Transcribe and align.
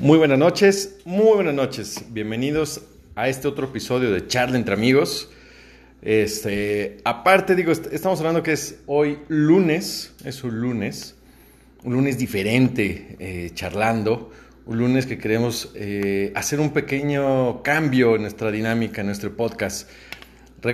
Muy 0.00 0.16
buenas 0.16 0.38
noches, 0.38 0.94
muy 1.04 1.34
buenas 1.34 1.54
noches. 1.54 2.04
Bienvenidos 2.10 2.82
a 3.16 3.28
este 3.28 3.48
otro 3.48 3.66
episodio 3.66 4.12
de 4.12 4.28
Charla 4.28 4.56
entre 4.56 4.74
amigos. 4.74 5.28
Este, 6.02 6.98
aparte, 7.04 7.56
digo, 7.56 7.72
estamos 7.72 8.20
hablando 8.20 8.44
que 8.44 8.52
es 8.52 8.78
hoy 8.86 9.18
lunes, 9.26 10.14
es 10.24 10.44
un 10.44 10.60
lunes, 10.60 11.16
un 11.82 11.94
lunes 11.94 12.16
diferente, 12.16 13.16
eh, 13.18 13.50
charlando, 13.54 14.30
un 14.66 14.78
lunes 14.78 15.04
que 15.04 15.18
queremos 15.18 15.72
eh, 15.74 16.30
hacer 16.36 16.60
un 16.60 16.70
pequeño 16.70 17.64
cambio 17.64 18.14
en 18.14 18.22
nuestra 18.22 18.52
dinámica, 18.52 19.00
en 19.00 19.08
nuestro 19.08 19.36
podcast. 19.36 19.90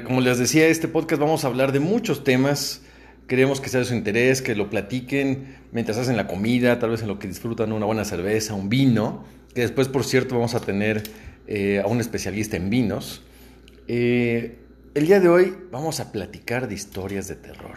Como 0.05 0.21
les 0.21 0.37
decía, 0.37 0.67
este 0.67 0.87
podcast 0.87 1.19
vamos 1.19 1.45
a 1.45 1.47
hablar 1.47 1.73
de 1.73 1.81
muchos 1.81 2.25
temas. 2.25 2.83
Queremos 3.27 3.61
que 3.61 3.69
sea 3.69 3.81
de 3.81 3.87
su 3.87 3.95
interés, 3.95 4.43
que 4.43 4.55
lo 4.55 4.69
platiquen 4.69 5.57
mientras 5.73 5.97
hacen 5.97 6.17
la 6.17 6.27
comida, 6.27 6.79
tal 6.79 6.91
vez 6.91 7.03
en 7.03 7.09
lo 7.09 7.19
que 7.19 7.27
disfrutan 7.27 7.73
una 7.73 7.87
buena 7.87 8.05
cerveza, 8.05 8.55
un 8.55 8.69
vino, 8.69 9.25
que 9.55 9.63
después, 9.63 9.89
por 9.89 10.05
cierto, 10.05 10.35
vamos 10.35 10.55
a 10.55 10.61
tener 10.61 11.03
eh, 11.47 11.81
a 11.83 11.87
un 11.87 12.01
especialista 12.01 12.57
en 12.57 12.71
vinos. 12.71 13.23
Eh, 13.89 14.59
el 14.95 15.07
día 15.07 15.21
de 15.21 15.29
hoy 15.29 15.55
vamos 15.71 16.01
a 16.01 16.13
platicar 16.13 16.69
de 16.69 16.75
historias 16.75 17.29
de 17.29 17.37
terror. 17.37 17.77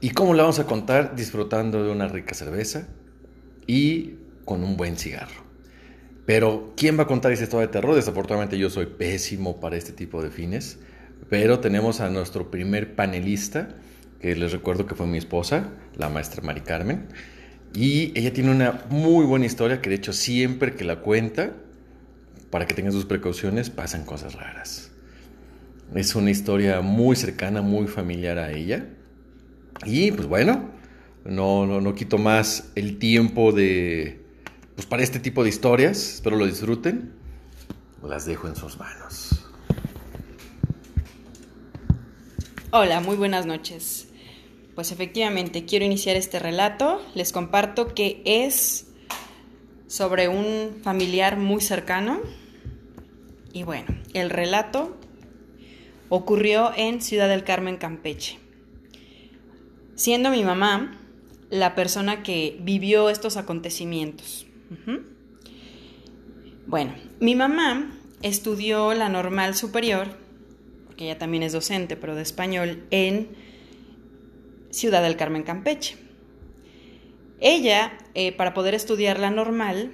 ¿Y 0.00 0.10
cómo 0.10 0.34
la 0.34 0.42
vamos 0.42 0.58
a 0.58 0.66
contar? 0.66 1.16
Disfrutando 1.16 1.82
de 1.82 1.90
una 1.90 2.08
rica 2.08 2.34
cerveza 2.34 2.86
y 3.66 4.14
con 4.44 4.62
un 4.62 4.76
buen 4.76 4.96
cigarro. 4.96 5.44
Pero, 6.26 6.72
¿quién 6.76 6.98
va 6.98 7.02
a 7.02 7.06
contar 7.06 7.32
esa 7.32 7.44
historia 7.44 7.66
de 7.66 7.72
terror? 7.72 7.94
Desafortunadamente 7.94 8.58
yo 8.58 8.70
soy 8.70 8.86
pésimo 8.86 9.60
para 9.60 9.76
este 9.76 9.92
tipo 9.92 10.22
de 10.22 10.30
fines. 10.30 10.78
Pero 11.28 11.60
tenemos 11.60 12.00
a 12.00 12.10
nuestro 12.10 12.50
primer 12.50 12.94
panelista, 12.94 13.76
que 14.24 14.34
les 14.34 14.52
recuerdo 14.52 14.86
que 14.86 14.94
fue 14.94 15.06
mi 15.06 15.18
esposa, 15.18 15.68
la 15.96 16.08
maestra 16.08 16.40
Mari 16.40 16.62
Carmen. 16.62 17.08
Y 17.74 18.18
ella 18.18 18.32
tiene 18.32 18.50
una 18.50 18.86
muy 18.88 19.26
buena 19.26 19.44
historia 19.44 19.82
que 19.82 19.90
de 19.90 19.96
hecho 19.96 20.14
siempre 20.14 20.74
que 20.74 20.82
la 20.82 21.00
cuenta, 21.00 21.52
para 22.48 22.66
que 22.66 22.72
tengan 22.72 22.94
sus 22.94 23.04
precauciones, 23.04 23.68
pasan 23.68 24.06
cosas 24.06 24.34
raras. 24.34 24.92
Es 25.94 26.14
una 26.14 26.30
historia 26.30 26.80
muy 26.80 27.16
cercana, 27.16 27.60
muy 27.60 27.86
familiar 27.86 28.38
a 28.38 28.50
ella. 28.50 28.86
Y 29.84 30.10
pues 30.12 30.26
bueno, 30.26 30.70
no, 31.26 31.66
no, 31.66 31.82
no 31.82 31.94
quito 31.94 32.16
más 32.16 32.72
el 32.76 32.96
tiempo 32.96 33.52
de, 33.52 34.24
pues 34.74 34.86
para 34.86 35.02
este 35.02 35.20
tipo 35.20 35.42
de 35.42 35.50
historias. 35.50 36.14
Espero 36.14 36.36
lo 36.36 36.46
disfruten. 36.46 37.12
Las 38.02 38.24
dejo 38.24 38.48
en 38.48 38.56
sus 38.56 38.78
manos. 38.78 39.44
Hola, 42.70 43.00
muy 43.00 43.16
buenas 43.16 43.44
noches. 43.44 44.08
Pues 44.74 44.90
efectivamente, 44.90 45.64
quiero 45.64 45.84
iniciar 45.84 46.16
este 46.16 46.38
relato. 46.38 47.00
Les 47.14 47.32
comparto 47.32 47.94
que 47.94 48.22
es 48.24 48.88
sobre 49.86 50.28
un 50.28 50.80
familiar 50.82 51.36
muy 51.36 51.60
cercano. 51.60 52.20
Y 53.52 53.62
bueno, 53.62 53.86
el 54.14 54.30
relato 54.30 54.96
ocurrió 56.08 56.72
en 56.76 57.00
Ciudad 57.00 57.28
del 57.28 57.44
Carmen, 57.44 57.76
Campeche. 57.76 58.38
Siendo 59.94 60.30
mi 60.30 60.42
mamá 60.42 60.98
la 61.50 61.76
persona 61.76 62.24
que 62.24 62.56
vivió 62.60 63.10
estos 63.10 63.36
acontecimientos. 63.36 64.46
Bueno, 66.66 66.94
mi 67.20 67.36
mamá 67.36 67.92
estudió 68.22 68.92
la 68.94 69.08
normal 69.08 69.54
superior 69.54 70.24
que 70.96 71.04
ella 71.04 71.18
también 71.18 71.42
es 71.42 71.52
docente, 71.52 71.96
pero 71.96 72.14
de 72.14 72.22
español, 72.22 72.84
en 72.90 73.28
Ciudad 74.74 75.04
del 75.04 75.14
Carmen, 75.14 75.44
Campeche. 75.44 75.96
Ella, 77.40 77.96
eh, 78.14 78.32
para 78.32 78.54
poder 78.54 78.74
estudiar 78.74 79.20
la 79.20 79.30
normal, 79.30 79.92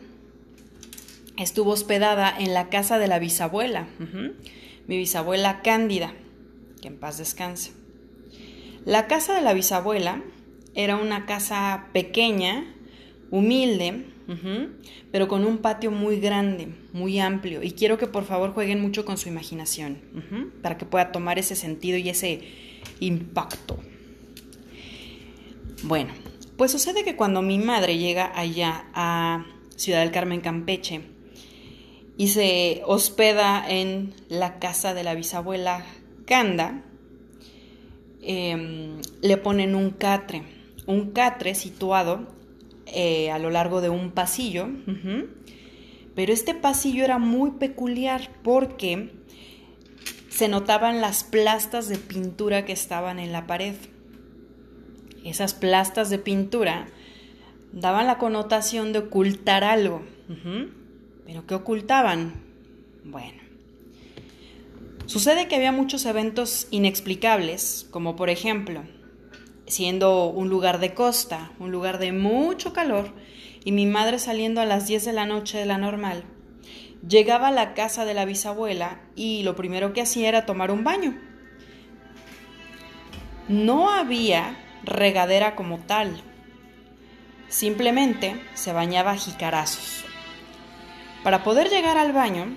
estuvo 1.36 1.72
hospedada 1.72 2.34
en 2.38 2.54
la 2.54 2.70
casa 2.70 2.98
de 2.98 3.06
la 3.06 3.18
bisabuela, 3.18 3.88
mi 4.86 4.96
bisabuela 4.96 5.60
Cándida, 5.60 6.14
que 6.80 6.88
en 6.88 6.98
paz 6.98 7.18
descanse. 7.18 7.72
La 8.86 9.06
casa 9.06 9.34
de 9.34 9.42
la 9.42 9.52
bisabuela 9.52 10.22
era 10.74 10.96
una 10.96 11.26
casa 11.26 11.88
pequeña, 11.92 12.64
humilde, 13.30 14.06
pero 15.12 15.28
con 15.28 15.44
un 15.44 15.58
patio 15.58 15.90
muy 15.90 16.20
grande, 16.20 16.68
muy 16.94 17.20
amplio. 17.20 17.62
Y 17.62 17.72
quiero 17.72 17.98
que 17.98 18.06
por 18.06 18.24
favor 18.24 18.54
jueguen 18.54 18.80
mucho 18.80 19.04
con 19.04 19.18
su 19.18 19.28
imaginación, 19.28 19.98
para 20.62 20.78
que 20.78 20.86
pueda 20.86 21.12
tomar 21.12 21.38
ese 21.38 21.54
sentido 21.54 21.98
y 21.98 22.08
ese 22.08 22.40
impacto. 23.00 23.78
Bueno, 25.82 26.12
pues 26.56 26.72
sucede 26.72 27.04
que 27.04 27.16
cuando 27.16 27.40
mi 27.40 27.58
madre 27.58 27.96
llega 27.96 28.30
allá 28.38 28.84
a 28.92 29.46
Ciudad 29.76 30.00
del 30.00 30.10
Carmen, 30.10 30.42
Campeche, 30.42 31.00
y 32.18 32.28
se 32.28 32.82
hospeda 32.84 33.64
en 33.66 34.12
la 34.28 34.58
casa 34.58 34.92
de 34.92 35.04
la 35.04 35.14
bisabuela 35.14 35.86
Canda, 36.26 36.84
em, 38.20 39.00
le 39.22 39.36
ponen 39.38 39.74
un 39.74 39.90
catre, 39.90 40.42
un 40.86 41.12
catre 41.12 41.54
situado 41.54 42.28
eh, 42.84 43.30
a 43.30 43.38
lo 43.38 43.48
largo 43.48 43.80
de 43.80 43.88
un 43.88 44.10
pasillo, 44.10 44.68
pero 46.14 46.32
este 46.32 46.54
pasillo 46.54 47.04
era 47.04 47.18
muy 47.18 47.52
peculiar 47.52 48.28
porque 48.42 49.14
se 50.28 50.48
notaban 50.48 51.00
las 51.00 51.24
plastas 51.24 51.88
de 51.88 51.96
pintura 51.96 52.66
que 52.66 52.72
estaban 52.72 53.18
en 53.18 53.32
la 53.32 53.46
pared. 53.46 53.76
Esas 55.24 55.54
plastas 55.54 56.10
de 56.10 56.18
pintura 56.18 56.86
daban 57.72 58.06
la 58.06 58.18
connotación 58.18 58.92
de 58.92 59.00
ocultar 59.00 59.64
algo. 59.64 60.02
¿Pero 61.26 61.46
qué 61.46 61.54
ocultaban? 61.54 62.34
Bueno. 63.04 63.40
Sucede 65.06 65.48
que 65.48 65.56
había 65.56 65.72
muchos 65.72 66.06
eventos 66.06 66.68
inexplicables, 66.70 67.88
como 67.90 68.14
por 68.14 68.30
ejemplo, 68.30 68.82
siendo 69.66 70.26
un 70.26 70.48
lugar 70.48 70.78
de 70.78 70.94
costa, 70.94 71.50
un 71.58 71.72
lugar 71.72 71.98
de 71.98 72.12
mucho 72.12 72.72
calor, 72.72 73.12
y 73.64 73.72
mi 73.72 73.86
madre 73.86 74.18
saliendo 74.18 74.60
a 74.60 74.66
las 74.66 74.86
10 74.86 75.04
de 75.04 75.12
la 75.12 75.26
noche 75.26 75.58
de 75.58 75.66
la 75.66 75.78
normal, 75.78 76.24
llegaba 77.06 77.48
a 77.48 77.52
la 77.52 77.74
casa 77.74 78.04
de 78.04 78.14
la 78.14 78.24
bisabuela 78.24 79.00
y 79.16 79.42
lo 79.42 79.56
primero 79.56 79.92
que 79.92 80.02
hacía 80.02 80.28
era 80.28 80.46
tomar 80.46 80.70
un 80.70 80.84
baño. 80.84 81.18
No 83.48 83.90
había 83.90 84.56
regadera 84.82 85.54
como 85.56 85.78
tal, 85.78 86.22
simplemente 87.48 88.40
se 88.54 88.72
bañaba 88.72 89.16
jicarazos. 89.16 90.04
Para 91.22 91.42
poder 91.44 91.68
llegar 91.68 91.98
al 91.98 92.12
baño, 92.12 92.56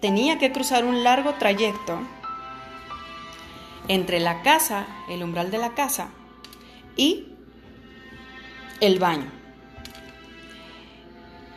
tenía 0.00 0.38
que 0.38 0.52
cruzar 0.52 0.84
un 0.84 1.04
largo 1.04 1.34
trayecto 1.34 2.00
entre 3.88 4.20
la 4.20 4.42
casa, 4.42 4.86
el 5.08 5.22
umbral 5.22 5.50
de 5.50 5.58
la 5.58 5.74
casa, 5.74 6.08
y 6.96 7.26
el 8.80 8.98
baño. 8.98 9.30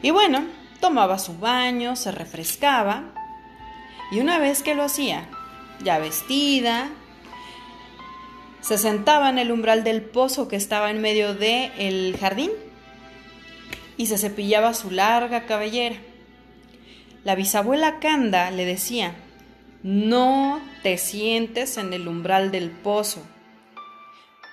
Y 0.02 0.12
bueno, 0.12 0.46
tomaba 0.80 1.20
su 1.20 1.38
baño, 1.38 1.96
se 1.96 2.12
refrescaba, 2.12 3.14
y 4.12 4.20
una 4.20 4.40
vez 4.40 4.64
que 4.64 4.76
lo 4.76 4.84
hacía, 4.84 5.28
ya 5.84 6.00
vestida, 6.00 6.90
se 8.62 8.78
sentaba 8.78 9.30
en 9.30 9.40
el 9.40 9.52
umbral 9.52 9.84
del 9.84 10.02
pozo 10.02 10.48
que 10.48 10.56
estaba 10.56 10.92
en 10.92 11.02
medio 11.02 11.34
del 11.34 11.72
el 11.78 12.18
jardín 12.20 12.52
y 13.98 14.06
se 14.06 14.18
cepillaba 14.18 14.74
su 14.74 14.92
larga 14.92 15.46
cabellera. 15.46 15.98
La 17.24 17.36
bisabuela 17.36 18.00
Canda 18.00 18.50
le 18.52 18.66
decía, 18.66 19.16
no 19.84 20.62
te 20.84 20.98
sientes 20.98 21.78
en 21.78 21.94
el 21.94 22.08
umbral 22.08 22.52
del 22.52 22.70
pozo. 22.70 23.22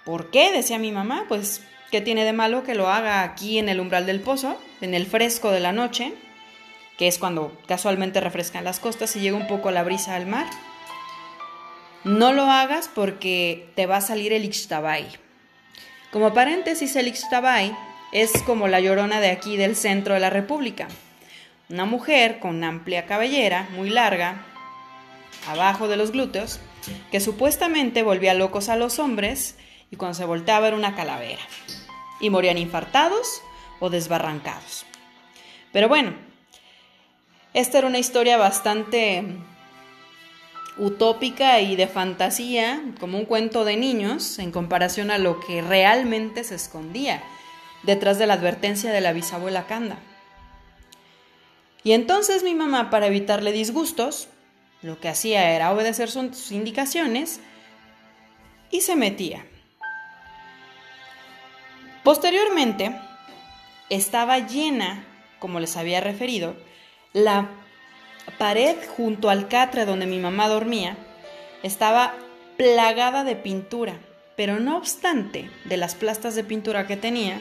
¿Por 0.05 0.31
qué? 0.31 0.53
decía 0.53 0.79
mi 0.79 0.93
mamá. 0.93 1.25
Pues, 1.29 1.63
¿qué 1.91 2.01
tiene 2.01 2.25
de 2.25 2.33
malo 2.33 2.65
que 2.65 2.75
lo 2.75 2.89
haga 2.89 3.23
aquí 3.23 3.59
en 3.59 3.69
el 3.69 3.81
umbral 3.81 4.07
del 4.07 4.21
pozo, 4.21 4.59
en 4.81 4.95
el 4.95 5.07
fresco 5.07 5.51
de 5.51 5.61
la 5.61 5.73
noche, 5.73 6.15
que 6.97 7.09
es 7.09 7.19
cuando 7.19 7.57
casualmente 7.67 8.21
refrescan 8.21 8.65
las 8.65 8.81
costas 8.81 9.15
y 9.17 9.21
llega 9.21 9.37
un 9.37 9.47
poco 9.47 9.71
la 9.71 9.83
brisa 9.83 10.15
al 10.15 10.27
mar? 10.27 10.47
No 12.05 12.33
lo 12.33 12.45
hagas 12.45 12.89
porque 12.95 13.71
te 13.75 13.87
va 13.87 13.97
a 13.97 14.01
salir 14.01 14.33
el 14.33 14.45
Ixtabay. 14.45 15.07
Como 16.13 16.33
paréntesis, 16.33 16.95
el 16.97 17.09
Ixtabay 17.09 17.77
es 18.13 18.43
como 18.45 18.69
la 18.69 18.81
llorona 18.81 19.21
de 19.21 19.31
aquí 19.31 19.57
del 19.57 19.77
centro 19.77 20.15
de 20.15 20.21
la 20.21 20.31
República. 20.31 20.89
Una 21.69 21.85
mujer 21.85 22.39
con 22.39 22.63
amplia 22.65 23.05
cabellera, 23.05 23.69
muy 23.75 23.91
larga, 23.91 24.47
abajo 25.49 25.89
de 25.89 25.97
los 25.97 26.13
glúteos, 26.13 26.61
que 27.11 27.21
supuestamente 27.21 28.03
volvía 28.03 28.33
locos 28.33 28.69
a 28.69 28.77
los 28.77 28.99
hombres 28.99 29.57
y 29.91 29.97
cuando 29.97 30.15
se 30.15 30.25
volteaba 30.25 30.69
era 30.69 30.77
una 30.77 30.95
calavera. 30.95 31.43
Y 32.21 32.31
morían 32.31 32.59
infartados 32.59 33.43
o 33.81 33.91
desbarrancados. 33.91 34.87
Pero 35.73 35.89
bueno, 35.89 36.15
esta 37.55 37.79
era 37.79 37.87
una 37.87 37.99
historia 37.99 38.37
bastante 38.37 39.25
utópica 40.79 41.61
y 41.61 41.77
de 41.77 41.87
fantasía, 41.87 42.83
como 43.01 43.19
un 43.19 43.25
cuento 43.25 43.65
de 43.65 43.77
niños, 43.77 44.39
en 44.39 44.53
comparación 44.53 45.11
a 45.11 45.19
lo 45.19 45.41
que 45.41 45.63
realmente 45.63 46.45
se 46.45 46.55
escondía 46.55 47.23
detrás 47.83 48.19
de 48.19 48.27
la 48.27 48.35
advertencia 48.35 48.93
de 48.93 49.01
la 49.01 49.13
bisabuela 49.13 49.67
Canda. 49.67 49.99
Y 51.83 51.93
entonces 51.93 52.43
mi 52.43 52.55
mamá, 52.55 52.91
para 52.91 53.07
evitarle 53.07 53.53
disgustos, 53.53 54.29
lo 54.83 55.01
que 55.01 55.09
hacía 55.09 55.53
era 55.53 55.73
obedecer 55.73 56.11
sus 56.11 56.53
indicaciones 56.53 57.41
y 58.71 58.83
se 58.83 58.97
metía. 58.97 59.47
Posteriormente, 62.05 62.99
estaba 63.91 64.39
llena, 64.39 65.05
como 65.39 65.61
les 65.61 65.77
había 65.77 66.01
referido, 66.01 66.57
la 67.13 67.51
pared 68.37 68.77
junto 68.97 69.31
al 69.31 69.49
catre 69.49 69.85
donde 69.85 70.07
mi 70.07 70.19
mamá 70.19 70.49
dormía, 70.49 70.97
estaba 71.63 72.15
plagada 72.57 73.25
de 73.25 73.37
pintura, 73.37 73.99
pero 74.37 74.61
no 74.61 74.77
obstante 74.77 75.51
de 75.65 75.77
las 75.77 75.95
plastas 75.95 76.35
de 76.35 76.45
pintura 76.45 76.87
que 76.87 76.97
tenía, 76.97 77.41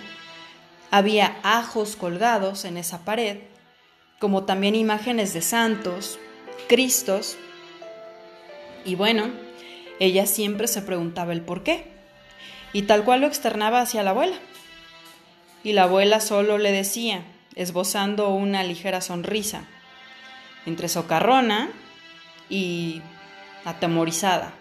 había 0.91 1.37
ajos 1.43 1.95
colgados 1.95 2.65
en 2.65 2.77
esa 2.77 3.03
pared, 3.03 3.39
como 4.19 4.45
también 4.45 4.75
imágenes 4.75 5.33
de 5.33 5.41
santos, 5.41 6.19
cristos, 6.67 7.37
y 8.85 8.95
bueno, 8.95 9.29
ella 9.99 10.25
siempre 10.25 10.67
se 10.67 10.81
preguntaba 10.81 11.33
el 11.33 11.41
por 11.41 11.63
qué, 11.63 11.91
y 12.73 12.83
tal 12.83 13.03
cual 13.03 13.21
lo 13.21 13.27
externaba 13.27 13.81
hacia 13.81 14.03
la 14.03 14.11
abuela. 14.11 14.37
Y 15.63 15.73
la 15.73 15.83
abuela 15.83 16.19
solo 16.19 16.57
le 16.57 16.71
decía, 16.71 17.23
esbozando 17.55 18.29
una 18.29 18.63
ligera 18.63 19.01
sonrisa, 19.01 19.67
entre 20.67 20.89
socarrona 20.89 21.69
y 22.49 23.01
atemorizada. 23.63 24.53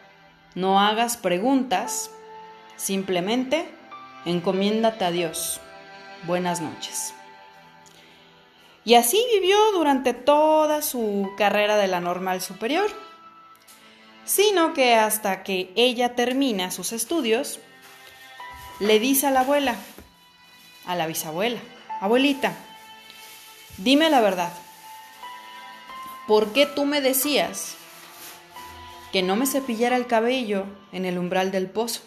No 0.54 0.80
hagas 0.80 1.16
preguntas, 1.16 2.10
simplemente 2.76 3.68
encomiéndate 4.24 5.04
a 5.04 5.10
Dios. 5.10 5.60
Buenas 6.22 6.60
noches. 6.60 7.12
Y 8.84 8.94
así 8.94 9.20
vivió 9.34 9.56
durante 9.72 10.14
toda 10.14 10.80
su 10.80 11.28
carrera 11.36 11.76
de 11.76 11.88
la 11.88 12.00
normal 12.00 12.40
superior, 12.40 12.88
sino 14.24 14.74
que 14.74 14.94
hasta 14.94 15.42
que 15.42 15.72
ella 15.74 16.14
termina 16.14 16.70
sus 16.70 16.92
estudios, 16.92 17.58
le 18.78 19.00
dice 19.00 19.26
a 19.26 19.32
la 19.32 19.40
abuela, 19.40 19.74
a 20.86 20.94
la 20.94 21.08
bisabuela, 21.08 21.58
abuelita, 22.00 22.52
dime 23.78 24.08
la 24.08 24.20
verdad, 24.20 24.52
¿por 26.26 26.52
qué 26.52 26.66
tú 26.66 26.84
me 26.84 27.00
decías 27.00 27.76
que 29.12 29.22
no 29.22 29.36
me 29.36 29.46
cepillara 29.46 29.96
el 29.96 30.06
cabello 30.06 30.64
en 30.92 31.04
el 31.04 31.18
umbral 31.18 31.50
del 31.50 31.68
pozo? 31.68 32.02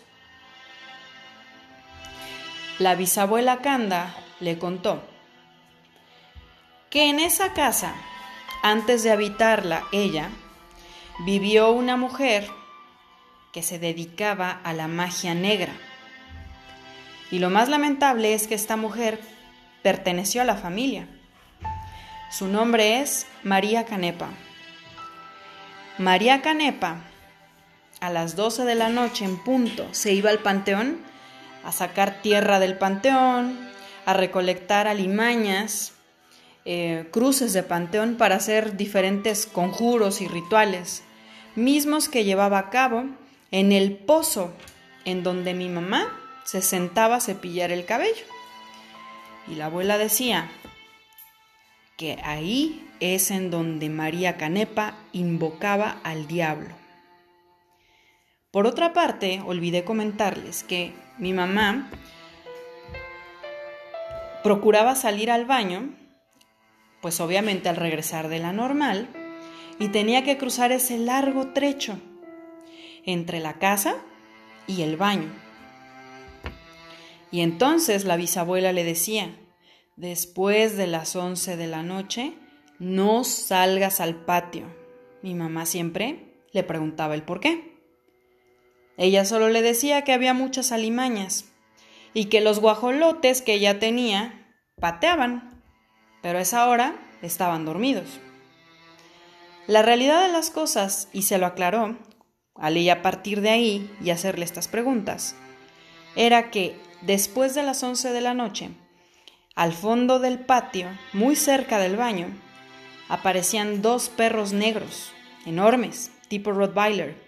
La 2.78 2.96
bisabuela 2.96 3.60
Canda 3.60 4.16
le 4.40 4.58
contó 4.58 5.04
que 6.90 7.10
en 7.10 7.20
esa 7.20 7.54
casa, 7.54 7.94
antes 8.64 9.04
de 9.04 9.12
habitarla 9.12 9.84
ella, 9.92 10.30
vivió 11.20 11.72
una 11.72 11.98
mujer 11.98 12.50
que 13.54 13.64
se 13.64 13.80
dedicaba 13.80 14.52
a 14.64 14.74
la 14.74 14.88
magia 14.88 15.34
negra. 15.34 15.74
Y 17.32 17.40
lo 17.40 17.50
más 17.50 17.70
lamentable 17.70 18.34
es 18.34 18.48
que 18.48 18.56
esta 18.56 18.76
mujer 18.76 19.20
perteneció 19.84 20.42
a 20.42 20.46
la 20.46 20.56
familia. 20.56 21.08
Su 22.32 22.48
nombre 22.48 23.02
es 23.02 23.26
María 23.44 23.86
Canepa. 23.86 24.30
María 25.98 26.44
Canepa, 26.44 27.02
a 28.02 28.12
las 28.12 28.36
12 28.36 28.66
de 28.66 28.76
la 28.76 28.90
noche 28.90 29.26
en 29.26 29.38
punto, 29.44 29.88
se 29.94 30.14
iba 30.14 30.30
al 30.30 30.38
panteón 30.38 31.00
a 31.64 31.72
sacar 31.72 32.22
tierra 32.22 32.60
del 32.60 32.78
panteón, 32.78 33.58
a 34.06 34.14
recolectar 34.14 34.88
alimañas, 34.88 35.94
eh, 36.66 37.08
cruces 37.12 37.52
de 37.54 37.64
panteón 37.64 38.16
para 38.16 38.36
hacer 38.36 38.78
diferentes 38.78 39.48
conjuros 39.48 40.22
y 40.22 40.28
rituales, 40.28 41.02
mismos 41.56 42.10
que 42.10 42.26
llevaba 42.26 42.60
a 42.60 42.70
cabo 42.70 43.06
en 43.50 43.72
el 43.72 43.98
pozo 43.98 44.54
en 45.04 45.24
donde 45.24 45.56
mi 45.56 45.68
mamá 45.68 46.16
se 46.44 46.62
sentaba 46.62 47.16
a 47.16 47.22
cepillar 47.22 47.72
el 47.72 47.86
cabello. 47.86 48.24
Y 49.48 49.56
la 49.56 49.66
abuela 49.66 49.98
decía, 49.98 50.52
que 52.00 52.18
ahí 52.24 52.90
es 53.02 53.30
en 53.30 53.52
donde 53.52 53.90
María 53.90 54.38
Canepa 54.38 54.96
invocaba 55.12 56.00
al 56.06 56.28
diablo. 56.28 56.74
Por 58.52 58.66
otra 58.66 58.94
parte, 58.94 59.42
olvidé 59.46 59.84
comentarles 59.84 60.64
que 60.64 60.94
mi 61.18 61.34
mamá 61.34 61.92
procuraba 64.44 64.96
salir 64.96 65.30
al 65.30 65.44
baño, 65.44 65.94
pues 67.02 67.20
obviamente 67.20 67.68
al 67.68 67.76
regresar 67.76 68.30
de 68.30 68.40
la 68.40 68.54
normal, 68.54 69.10
y 69.78 69.90
tenía 69.90 70.24
que 70.24 70.38
cruzar 70.38 70.72
ese 70.72 70.98
largo 70.98 71.48
trecho 71.48 72.00
entre 73.06 73.42
la 73.42 73.56
casa 73.56 73.98
y 74.68 74.84
el 74.84 74.96
baño. 74.96 75.34
Y 77.30 77.42
entonces 77.42 78.06
la 78.06 78.16
bisabuela 78.16 78.72
le 78.72 78.86
decía, 78.86 79.36
Después 80.00 80.78
de 80.78 80.88
las 80.88 81.18
once 81.18 81.58
de 81.58 81.68
la 81.68 81.84
noche, 81.84 82.32
no 82.80 83.26
salgas 83.26 84.00
al 84.00 84.16
patio. 84.16 84.66
Mi 85.22 85.36
mamá 85.36 85.66
siempre 85.66 86.38
le 86.54 86.64
preguntaba 86.64 87.16
el 87.16 87.24
por 87.24 87.42
qué. 87.42 87.78
Ella 88.96 89.26
solo 89.26 89.50
le 89.50 89.62
decía 89.62 90.06
que 90.06 90.14
había 90.14 90.34
muchas 90.34 90.72
alimañas 90.72 91.52
y 92.14 92.28
que 92.28 92.40
los 92.40 92.62
guajolotes 92.62 93.42
que 93.42 93.56
ella 93.56 93.78
tenía 93.78 94.56
pateaban, 94.80 95.62
pero 96.22 96.40
a 96.40 96.44
esa 96.44 96.70
hora 96.70 96.96
estaban 97.22 97.66
dormidos. 97.66 98.22
La 99.68 99.82
realidad 99.82 100.26
de 100.26 100.32
las 100.32 100.50
cosas, 100.50 101.10
y 101.12 101.24
se 101.24 101.38
lo 101.40 101.46
aclaró, 101.46 102.00
al 102.56 102.78
ella 102.78 103.02
partir 103.02 103.42
de 103.42 103.50
ahí 103.50 103.92
y 104.00 104.12
hacerle 104.12 104.46
estas 104.46 104.70
preguntas, 104.70 105.36
era 106.16 106.52
que 106.52 106.80
después 107.02 107.54
de 107.54 107.64
las 107.64 107.84
once 107.84 108.14
de 108.14 108.22
la 108.22 108.34
noche, 108.34 108.70
al 109.60 109.74
fondo 109.74 110.20
del 110.20 110.40
patio, 110.40 110.88
muy 111.12 111.36
cerca 111.36 111.80
del 111.80 111.98
baño, 111.98 112.28
aparecían 113.10 113.82
dos 113.82 114.08
perros 114.08 114.54
negros, 114.54 115.12
enormes, 115.46 116.14
tipo 116.30 116.54
Rottweiler, 116.54 117.22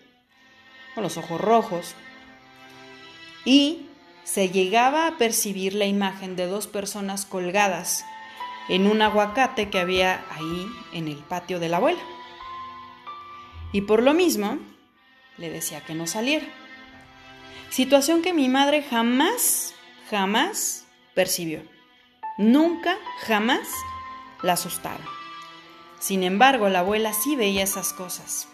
con 0.95 1.03
los 1.03 1.17
ojos 1.17 1.41
rojos, 1.41 1.93
y 3.43 3.87
se 4.23 4.47
llegaba 4.47 5.07
a 5.07 5.17
percibir 5.17 5.73
la 5.73 5.87
imagen 5.87 6.37
de 6.37 6.45
dos 6.45 6.67
personas 6.67 7.25
colgadas 7.25 8.05
en 8.69 8.87
un 8.87 9.01
aguacate 9.01 9.69
que 9.69 9.79
había 9.79 10.23
ahí 10.29 10.67
en 10.93 11.09
el 11.09 11.17
patio 11.17 11.59
de 11.59 11.67
la 11.67 11.77
abuela. 11.77 12.01
Y 13.73 13.81
por 13.81 14.01
lo 14.01 14.13
mismo, 14.13 14.57
le 15.37 15.49
decía 15.49 15.81
que 15.81 15.95
no 15.95 16.07
saliera. 16.07 16.45
Situación 17.71 18.21
que 18.21 18.31
mi 18.31 18.47
madre 18.47 18.83
jamás, 18.83 19.73
jamás 20.09 20.85
percibió. 21.13 21.80
Nunca, 22.37 22.97
jamás 23.21 23.67
la 24.41 24.53
asustaron. 24.53 25.05
Sin 25.99 26.23
embargo, 26.23 26.69
la 26.69 26.79
abuela 26.79 27.13
sí 27.13 27.35
veía 27.35 27.63
esas 27.63 27.93
cosas. 27.93 28.47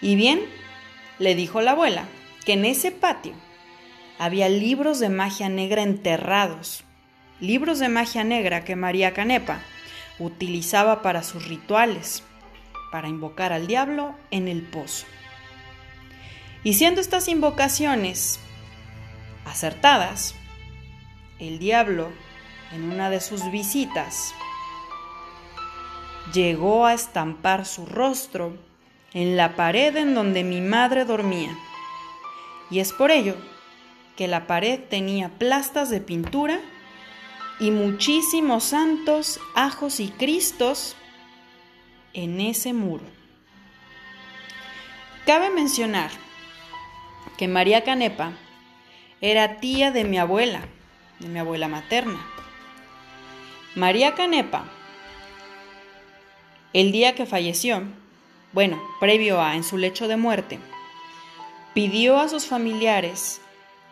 Y 0.00 0.16
bien, 0.16 0.40
le 1.18 1.34
dijo 1.34 1.60
la 1.60 1.72
abuela 1.72 2.06
que 2.44 2.54
en 2.54 2.64
ese 2.64 2.90
patio 2.90 3.34
había 4.18 4.48
libros 4.48 4.98
de 5.00 5.08
magia 5.08 5.48
negra 5.48 5.82
enterrados, 5.82 6.84
libros 7.40 7.78
de 7.78 7.88
magia 7.88 8.24
negra 8.24 8.64
que 8.64 8.76
María 8.76 9.14
Canepa 9.14 9.60
utilizaba 10.18 11.02
para 11.02 11.22
sus 11.22 11.46
rituales, 11.46 12.22
para 12.90 13.08
invocar 13.08 13.52
al 13.52 13.66
diablo 13.66 14.14
en 14.30 14.48
el 14.48 14.62
pozo. 14.62 15.06
Y 16.64 16.74
siendo 16.74 17.00
estas 17.00 17.28
invocaciones 17.28 18.38
acertadas, 19.44 20.34
el 21.42 21.58
diablo, 21.58 22.12
en 22.72 22.84
una 22.84 23.10
de 23.10 23.20
sus 23.20 23.50
visitas, 23.50 24.32
llegó 26.32 26.86
a 26.86 26.94
estampar 26.94 27.66
su 27.66 27.84
rostro 27.84 28.56
en 29.12 29.36
la 29.36 29.56
pared 29.56 29.96
en 29.96 30.14
donde 30.14 30.44
mi 30.44 30.60
madre 30.60 31.04
dormía. 31.04 31.50
Y 32.70 32.78
es 32.78 32.92
por 32.92 33.10
ello 33.10 33.34
que 34.16 34.28
la 34.28 34.46
pared 34.46 34.78
tenía 34.88 35.30
plastas 35.30 35.90
de 35.90 36.00
pintura 36.00 36.60
y 37.58 37.72
muchísimos 37.72 38.62
santos, 38.62 39.40
ajos 39.56 39.98
y 39.98 40.10
cristos 40.10 40.96
en 42.14 42.40
ese 42.40 42.72
muro. 42.72 43.04
Cabe 45.26 45.50
mencionar 45.50 46.10
que 47.36 47.48
María 47.48 47.82
Canepa 47.82 48.32
era 49.20 49.58
tía 49.58 49.90
de 49.90 50.04
mi 50.04 50.18
abuela, 50.18 50.68
de 51.22 51.28
mi 51.28 51.38
abuela 51.38 51.68
materna. 51.68 52.18
María 53.74 54.14
Canepa, 54.14 54.64
el 56.72 56.92
día 56.92 57.14
que 57.14 57.26
falleció, 57.26 57.82
bueno, 58.52 58.82
previo 59.00 59.40
a 59.40 59.56
en 59.56 59.64
su 59.64 59.78
lecho 59.78 60.08
de 60.08 60.16
muerte, 60.16 60.58
pidió 61.74 62.18
a 62.18 62.28
sus 62.28 62.46
familiares 62.46 63.40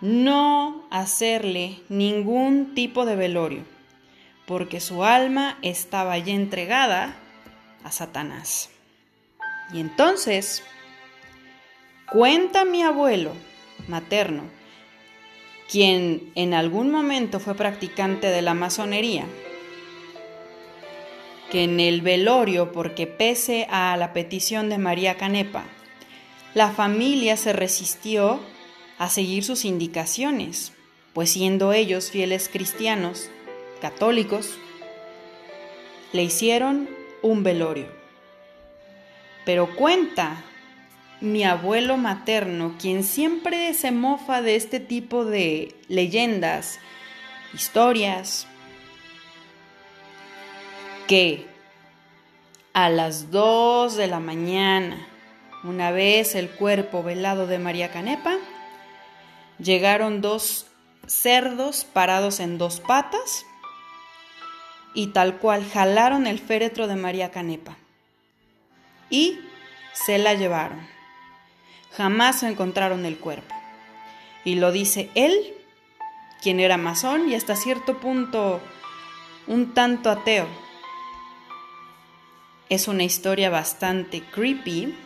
no 0.01 0.85
hacerle 0.91 1.81
ningún 1.89 2.75
tipo 2.75 3.07
de 3.07 3.17
velorio, 3.17 3.63
porque 4.47 4.81
su 4.81 5.05
alma 5.05 5.59
estaba 5.63 6.19
ya 6.19 6.35
entregada 6.35 7.15
a 7.85 7.93
Satanás. 7.93 8.71
Y 9.73 9.81
entonces, 9.81 10.63
cuenta 12.11 12.65
mi 12.65 12.83
abuelo 12.83 13.33
materno, 13.89 14.43
quien 15.71 16.33
en 16.35 16.53
algún 16.53 16.91
momento 16.91 17.39
fue 17.39 17.55
practicante 17.55 18.27
de 18.27 18.43
la 18.43 18.55
masonería, 18.55 19.25
que 21.53 21.63
en 21.63 21.79
el 21.79 22.01
velorio, 22.01 22.73
porque 22.73 23.07
pese 23.07 23.69
a 23.71 23.97
la 23.97 24.13
petición 24.13 24.69
de 24.69 24.79
María 24.79 25.17
Canepa, 25.17 25.65
la 26.55 26.71
familia 26.71 27.37
se 27.37 27.53
resistió 27.53 28.41
a 28.99 29.09
seguir 29.09 29.45
sus 29.45 29.65
indicaciones, 29.65 30.73
pues 31.13 31.31
siendo 31.31 31.73
ellos 31.73 32.11
fieles 32.11 32.49
cristianos, 32.49 33.31
católicos, 33.81 34.59
le 36.13 36.25
hicieron 36.25 36.89
un 37.23 37.45
velorio. 37.45 37.87
Pero 39.45 39.75
cuenta 39.77 40.45
mi 41.21 41.45
abuelo 41.45 41.97
materno, 41.97 42.77
quien 42.79 43.05
siempre 43.05 43.75
se 43.75 43.93
mofa 43.93 44.43
de 44.43 44.57
este 44.57 44.81
tipo 44.81 45.25
de 45.25 45.77
leyendas, 45.89 46.79
historias, 47.53 48.47
que 51.07 51.47
a 52.73 52.89
las 52.89 53.31
2 53.31 53.97
de 53.97 54.07
la 54.07 54.21
mañana, 54.21 55.07
una 55.65 55.91
vez 55.91 56.35
el 56.35 56.49
cuerpo 56.49 57.03
velado 57.03 57.47
de 57.47 57.59
María 57.59 57.91
Canepa, 57.91 58.37
llegaron 59.59 60.21
dos 60.21 60.67
cerdos 61.07 61.85
parados 61.85 62.41
en 62.41 62.57
dos 62.57 62.81
patas 62.81 63.45
y 64.95 65.09
tal 65.09 65.39
cual 65.39 65.69
jalaron 65.69 66.27
el 66.27 66.39
féretro 66.39 66.87
de 66.87 66.97
María 66.97 67.31
Canepa 67.31 67.77
y 69.11 69.39
se 69.93 70.19
la 70.19 70.35
llevaron. 70.35 71.00
Jamás 71.93 72.43
encontraron 72.43 73.05
el 73.05 73.19
cuerpo. 73.19 73.55
Y 74.45 74.55
lo 74.55 74.73
dice 74.73 75.11
él, 75.15 75.55
quien 76.43 76.61
era 76.61 76.77
masón 76.77 77.29
y 77.29 77.35
hasta 77.35 77.57
cierto 77.57 77.99
punto 77.99 78.61
un 79.47 79.75
tanto 79.75 80.11
ateo 80.11 80.47
es 82.71 82.87
una 82.87 83.03
historia 83.03 83.51
bastante 83.51 84.23
creepy, 84.23 84.97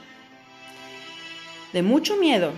de 1.73 1.83
mucho 1.83 2.17
miedo, 2.19 2.53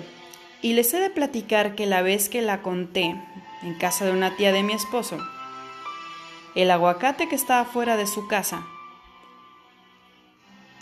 y 0.60 0.74
les 0.74 0.92
he 0.92 0.98
de 0.98 1.10
platicar 1.10 1.76
que 1.76 1.86
la 1.86 2.02
vez 2.02 2.28
que 2.28 2.42
la 2.42 2.60
conté 2.60 3.14
en 3.62 3.74
casa 3.78 4.04
de 4.04 4.10
una 4.10 4.36
tía 4.36 4.50
de 4.50 4.64
mi 4.64 4.72
esposo, 4.72 5.18
el 6.56 6.72
aguacate 6.72 7.28
que 7.28 7.36
estaba 7.36 7.64
fuera 7.64 7.96
de 7.96 8.08
su 8.08 8.26
casa, 8.26 8.66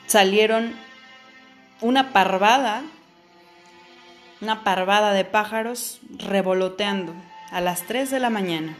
salieron 0.06 0.74
una 1.82 2.14
parvada, 2.14 2.82
una 4.44 4.62
parvada 4.62 5.14
de 5.14 5.24
pájaros 5.24 6.00
revoloteando 6.18 7.14
a 7.50 7.62
las 7.62 7.86
3 7.86 8.10
de 8.10 8.20
la 8.20 8.28
mañana. 8.28 8.76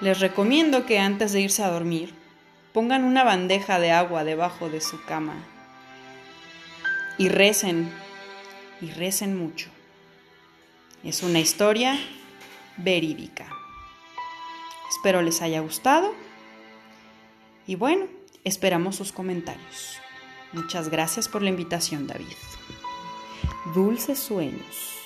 Les 0.00 0.18
recomiendo 0.18 0.86
que 0.86 0.98
antes 0.98 1.32
de 1.32 1.42
irse 1.42 1.62
a 1.62 1.68
dormir, 1.68 2.14
pongan 2.72 3.04
una 3.04 3.22
bandeja 3.22 3.78
de 3.78 3.92
agua 3.92 4.24
debajo 4.24 4.70
de 4.70 4.80
su 4.80 5.04
cama 5.04 5.34
y 7.18 7.28
recen, 7.28 7.92
y 8.80 8.92
recen 8.92 9.36
mucho. 9.36 9.68
Es 11.04 11.22
una 11.22 11.40
historia 11.40 11.98
verídica. 12.78 13.46
Espero 14.88 15.20
les 15.20 15.42
haya 15.42 15.60
gustado 15.60 16.14
y 17.66 17.74
bueno, 17.74 18.06
esperamos 18.42 18.96
sus 18.96 19.12
comentarios. 19.12 19.98
Muchas 20.54 20.88
gracias 20.88 21.28
por 21.28 21.42
la 21.42 21.50
invitación, 21.50 22.06
David. 22.06 22.36
Dulces 23.74 24.18
sueños. 24.18 24.96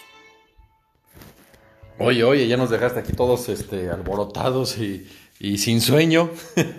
Oye, 1.99 2.25
oye, 2.25 2.49
ya 2.49 2.57
nos 2.57 2.71
dejaste 2.71 3.01
aquí 3.01 3.13
todos 3.13 3.49
este, 3.49 3.91
alborotados 3.91 4.79
y, 4.79 5.07
y 5.39 5.59
sin 5.59 5.81
sueño. 5.81 6.31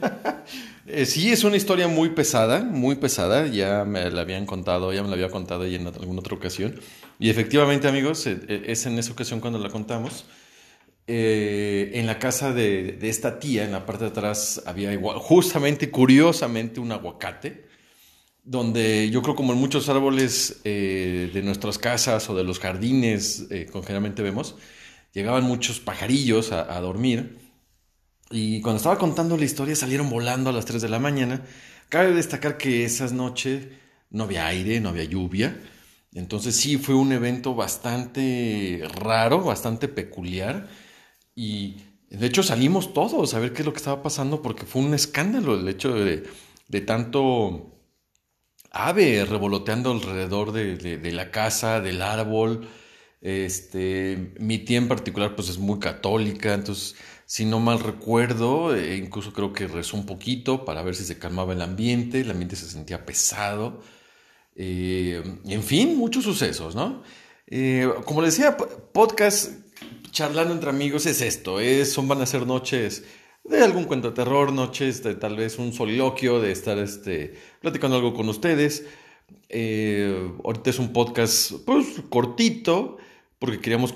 Eh, 0.87 1.05
sí, 1.05 1.31
es 1.31 1.45
una 1.45 1.55
historia 1.55 1.87
muy 1.87 2.09
pesada, 2.09 2.63
muy 2.63 2.95
pesada. 2.95 3.47
Ya 3.47 3.85
me 3.85 4.09
la 4.09 4.21
habían 4.21 4.45
contado, 4.45 4.91
ya 4.91 5.01
me 5.01 5.07
la 5.07 5.13
había 5.13 5.29
contado 5.29 5.63
ella 5.63 5.77
en 5.77 5.87
alguna 5.87 6.19
otra 6.19 6.35
ocasión. 6.35 6.81
Y 7.17 7.29
efectivamente, 7.29 7.87
amigos, 7.87 8.27
eh, 8.27 8.37
eh, 8.49 8.63
es 8.65 8.85
en 8.87 8.99
esa 8.99 9.13
ocasión 9.13 9.39
cuando 9.39 9.59
la 9.59 9.69
contamos. 9.69 10.25
en 11.07 12.07
la 12.07 12.19
casa 12.19 12.51
de, 12.53 12.93
de, 12.93 13.09
esta 13.09 13.39
tía, 13.39 13.63
en 13.63 13.71
la 13.71 13.85
parte 13.85 14.05
de 14.05 14.09
atrás, 14.09 14.63
había 14.65 14.91
igual, 14.91 15.17
justamente, 15.19 15.89
curiosamente, 15.91 16.79
un 16.79 16.91
aguacate. 16.91 17.65
Donde 18.43 19.09
yo 19.11 19.21
creo, 19.21 19.35
como 19.35 19.53
en 19.53 19.59
muchos 19.59 19.87
árboles 19.89 20.61
de 20.63 21.41
nuestras 21.43 21.77
casas 21.77 22.29
o 22.29 22.35
de 22.35 22.43
los 22.43 22.59
jardines, 22.59 23.47
con 23.71 23.83
generalmente 23.83 24.23
vemos, 24.23 24.55
llegaban 25.13 25.43
muchos 25.43 25.79
pajarillos 25.79 26.51
a, 26.51 26.75
a 26.75 26.81
dormir 26.81 27.37
y 28.31 28.61
cuando 28.61 28.77
estaba 28.77 28.97
contando 28.97 29.37
la 29.37 29.45
historia 29.45 29.75
salieron 29.75 30.09
volando 30.09 30.49
a 30.49 30.53
las 30.53 30.65
3 30.65 30.81
de 30.81 30.89
la 30.89 30.99
mañana. 30.99 31.43
Cabe 31.89 32.13
destacar 32.13 32.57
que 32.57 32.85
esas 32.85 33.11
noches 33.11 33.67
no 34.09 34.23
había 34.23 34.47
aire, 34.47 34.79
no 34.79 34.89
había 34.89 35.03
lluvia. 35.03 35.61
Entonces 36.13 36.55
sí 36.55 36.77
fue 36.77 36.95
un 36.95 37.11
evento 37.11 37.55
bastante 37.55 38.83
raro, 38.95 39.43
bastante 39.43 39.89
peculiar. 39.89 40.69
Y 41.35 41.77
de 42.09 42.25
hecho 42.27 42.41
salimos 42.41 42.93
todos 42.93 43.33
a 43.33 43.39
ver 43.39 43.51
qué 43.51 43.61
es 43.61 43.65
lo 43.65 43.73
que 43.73 43.79
estaba 43.79 44.01
pasando 44.01 44.41
porque 44.41 44.65
fue 44.65 44.81
un 44.81 44.93
escándalo 44.93 45.55
el 45.59 45.67
hecho 45.67 45.93
de, 45.93 46.23
de 46.69 46.81
tanto 46.81 47.80
ave 48.71 49.25
revoloteando 49.25 49.91
alrededor 49.91 50.51
de, 50.51 50.75
de, 50.75 51.11
la 51.11 51.29
casa, 51.31 51.81
del 51.81 52.01
árbol. 52.01 52.67
Este, 53.21 54.33
mi 54.39 54.57
tía 54.59 54.77
en 54.77 54.87
particular 54.87 55.35
pues 55.35 55.49
es 55.49 55.59
muy 55.59 55.79
católica, 55.79 56.53
entonces 56.53 56.95
si 57.25 57.45
no 57.45 57.59
mal 57.59 57.79
recuerdo, 57.79 58.75
eh, 58.75 58.97
incluso 58.97 59.31
creo 59.31 59.53
que 59.53 59.67
rezó 59.67 59.95
un 59.95 60.05
poquito 60.05 60.65
para 60.65 60.83
ver 60.83 60.95
si 60.95 61.05
se 61.05 61.17
calmaba 61.17 61.53
el 61.53 61.61
ambiente, 61.61 62.21
el 62.21 62.31
ambiente 62.31 62.55
se 62.55 62.67
sentía 62.67 63.05
pesado. 63.05 63.81
Eh, 64.55 65.23
en 65.45 65.63
fin, 65.63 65.97
muchos 65.97 66.25
sucesos, 66.25 66.75
¿no? 66.75 67.03
Eh, 67.47 67.89
como 68.05 68.21
les 68.21 68.35
decía, 68.35 68.57
podcast 68.57 69.51
charlando 70.11 70.53
entre 70.53 70.69
amigos 70.71 71.05
es 71.05 71.21
esto, 71.21 71.59
es, 71.61 71.93
son, 71.93 72.07
van 72.07 72.21
a 72.21 72.25
ser 72.25 72.45
noches 72.45 73.05
de 73.43 73.63
algún 73.63 73.85
cuento 73.85 74.09
de 74.09 74.15
terror, 74.15 74.51
noches 74.51 75.03
de 75.03 75.15
tal 75.15 75.35
vez 75.35 75.57
un 75.59 75.73
soliloquio, 75.73 76.39
de 76.39 76.51
estar 76.51 76.77
este, 76.77 77.35
platicando 77.59 77.97
algo 77.97 78.13
con 78.13 78.29
ustedes. 78.29 78.85
ahorita 80.43 80.69
es 80.69 80.79
un 80.79 80.93
podcast 80.93 81.53
pues, 81.65 82.01
cortito, 82.09 82.97
porque 83.39 83.59
queríamos 83.59 83.93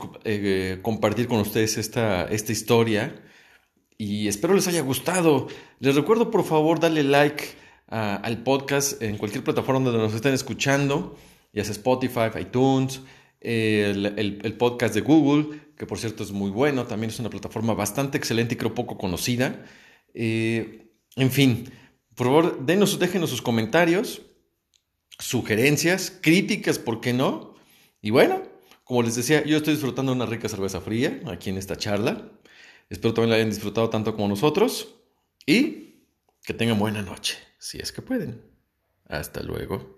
compartir 0.81 1.27
con 1.27 1.39
ustedes 1.39 1.77
esta, 1.77 2.25
esta 2.25 2.51
historia 2.51 3.21
y 3.97 4.27
espero 4.27 4.53
les 4.53 4.67
haya 4.67 4.81
gustado. 4.81 5.47
Les 5.79 5.95
recuerdo 5.95 6.31
por 6.31 6.43
favor 6.43 6.79
darle 6.79 7.03
like 7.03 7.43
al 7.87 8.43
podcast 8.43 9.01
en 9.01 9.17
cualquier 9.17 9.43
plataforma 9.43 9.85
donde 9.85 9.99
nos 9.99 10.13
estén 10.13 10.33
escuchando, 10.33 11.15
ya 11.53 11.63
sea 11.63 11.71
Spotify, 11.71 12.29
iTunes, 12.39 13.01
el, 13.45 14.55
podcast 14.57 14.95
de 14.95 15.01
Google, 15.01 15.59
que 15.77 15.85
por 15.85 15.99
cierto 15.99 16.23
es 16.23 16.31
muy 16.31 16.49
bueno, 16.49 16.85
también 16.85 17.11
es 17.11 17.19
una 17.19 17.29
plataforma 17.29 17.73
bastante 17.73 18.17
excelente 18.17 18.55
y 18.55 18.57
creo 18.57 18.73
poco 18.73 18.97
conocida. 18.97 19.65
Eh, 20.13 20.89
en 21.15 21.31
fin, 21.31 21.71
por 22.15 22.27
favor, 22.27 22.65
denos, 22.65 22.97
déjenos 22.97 23.29
sus 23.29 23.41
comentarios, 23.41 24.23
sugerencias, 25.19 26.11
críticas, 26.21 26.79
¿por 26.79 27.01
qué 27.01 27.13
no? 27.13 27.55
Y 28.01 28.09
bueno, 28.09 28.41
como 28.83 29.03
les 29.03 29.15
decía, 29.15 29.43
yo 29.43 29.57
estoy 29.57 29.73
disfrutando 29.73 30.11
una 30.11 30.25
rica 30.25 30.49
cerveza 30.49 30.81
fría 30.81 31.21
aquí 31.27 31.49
en 31.49 31.57
esta 31.57 31.75
charla. 31.75 32.31
Espero 32.89 33.13
también 33.13 33.31
la 33.31 33.35
hayan 33.37 33.49
disfrutado 33.49 33.89
tanto 33.89 34.15
como 34.15 34.27
nosotros 34.27 34.95
y 35.45 36.03
que 36.43 36.53
tengan 36.53 36.79
buena 36.79 37.01
noche, 37.01 37.37
si 37.57 37.79
es 37.79 37.91
que 37.91 38.01
pueden. 38.01 38.41
Hasta 39.07 39.41
luego. 39.41 39.94